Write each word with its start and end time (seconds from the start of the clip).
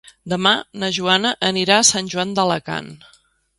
Demà 0.31 0.53
na 0.83 0.89
Joana 0.95 1.33
anirà 1.51 1.79
a 1.81 1.85
Sant 1.91 2.11
Joan 2.17 2.35
d'Alacant. 2.39 2.93